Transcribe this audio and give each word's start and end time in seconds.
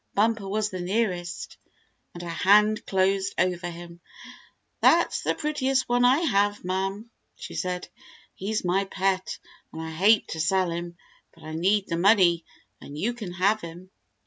Bumper 0.15 0.47
was 0.49 0.71
the 0.71 0.81
nearest, 0.81 1.57
and 2.15 2.23
her 2.23 2.27
hand 2.27 2.87
closed 2.87 3.35
over 3.37 3.69
him. 3.69 3.99
"That's 4.79 5.21
the 5.21 5.35
prettiest 5.35 5.87
one 5.87 6.05
I 6.05 6.21
have, 6.21 6.63
ma'm," 6.63 7.11
she 7.35 7.53
said. 7.53 7.87
"He's 8.33 8.65
my 8.65 8.85
pet, 8.85 9.37
an' 9.71 9.79
I 9.79 9.91
hate 9.91 10.29
to 10.29 10.39
sell 10.39 10.71
him, 10.71 10.97
but 11.35 11.43
I 11.43 11.53
need 11.53 11.85
the 11.87 11.97
money 11.97 12.43
an' 12.81 12.95
you 12.95 13.13
can 13.13 13.33
have 13.33 13.61
him." 13.61 13.91